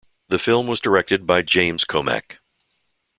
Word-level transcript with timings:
The 0.29 0.39
film 0.39 0.65
was 0.65 0.79
directed 0.79 1.27
by 1.27 1.43
James 1.43 1.85
Komack. 1.85 2.37